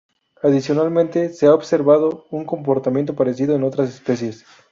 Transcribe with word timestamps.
Adicionalmente, 0.41 1.31
se 1.31 1.45
ha 1.45 1.53
observado 1.53 2.25
un 2.31 2.43
comportamiento 2.43 3.15
parecido 3.15 3.55
en 3.55 3.63
otras 3.63 3.89
especies. 3.93 4.43